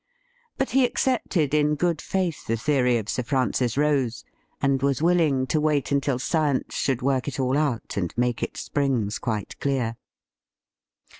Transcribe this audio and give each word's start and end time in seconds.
But 0.57 0.71
he 0.71 0.83
accepted 0.83 1.53
in 1.53 1.75
good 1.75 2.01
faith 2.01 2.47
the 2.47 2.57
theory 2.57 2.97
of 2.97 3.07
Sir 3.07 3.21
Francis 3.21 3.77
Rose, 3.77 4.23
and 4.59 4.81
was 4.81 4.99
willing 4.99 5.45
to 5.45 5.61
wait 5.61 5.91
until 5.91 6.17
Science 6.17 6.73
should 6.73 7.03
work 7.03 7.27
it 7.27 7.39
all 7.39 7.55
out 7.55 7.97
and 7.97 8.11
make 8.17 8.41
its 8.41 8.61
springs 8.61 9.19
quite 9.19 9.59
clear. 9.59 9.97